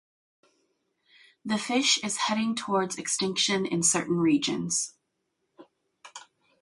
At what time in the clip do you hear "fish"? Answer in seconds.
1.59-1.99